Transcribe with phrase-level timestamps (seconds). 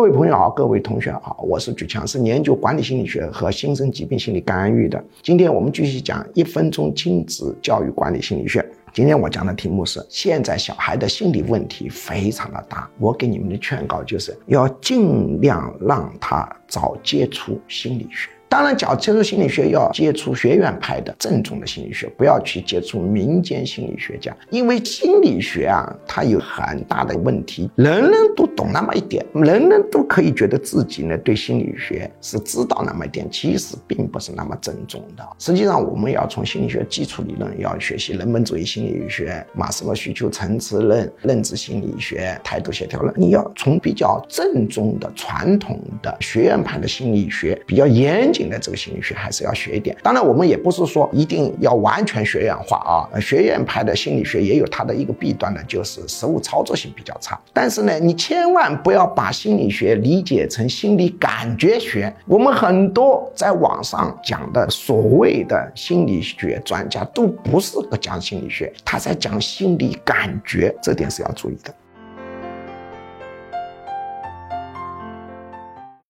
[0.00, 5.04] 各位朋友好，各位同学好，我是举强，是研究管理心理学和新生疾病心理干预的。
[5.22, 8.64] 今天我们继续讲一分钟亲子教育管理心理学。
[8.94, 18.30] 今天我讲的题目是：现在小孩的心理问题非常的大，我给你们的劝告就是要尽量让他早接触心理学。
[18.50, 27.70] 当然，讲接触心理学要接触学院派的正宗的心理学，不要去接触民间心理学家，因为心理学啊，它有很大的问题。
[27.76, 35.24] 人人都懂那么一点，人人都可以觉得自己呢对心理学是知道那么一点，其实并不是那么正宗的。
[35.38, 48.39] 实际上，我们要从心理学基础理论要学习人本主义心理学、马斯洛需求层次论、认知心理学、态度协调论，你要从比较正宗的传统的学院派的心理学，比较严谨。
[48.48, 57.38] 的这个心理学还是要学一点，当然我们也不是说一定要完全学院化啊，学院派的心理学也有它的一个弊端呢，就是实物操作性比较差。
[57.52, 62.12] 但是呢，你千万不要把心理学理解成心理感觉学。
[62.26, 71.74] 我们很多在网上讲的所谓的心理学专家都不是讲心理学，他在讲心理感觉，这点是要注意的。